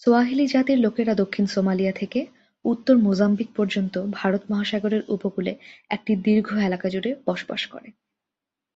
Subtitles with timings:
[0.02, 2.20] Swahili জাতির লোকেরা দক্ষিণ সোমালিয়া থেকে
[2.64, 5.52] উত্তর মোজাম্বিক পর্যন্ত ভারত মহাসাগরের উপকূলে
[5.90, 7.88] একটি দীর্ঘ এলাকা জুড়ে বাস করে।